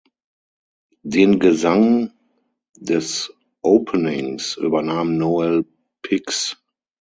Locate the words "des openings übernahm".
2.75-5.19